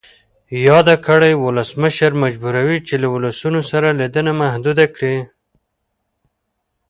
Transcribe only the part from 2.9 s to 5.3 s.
له ولسونو سره لیدنه محدوده کړي.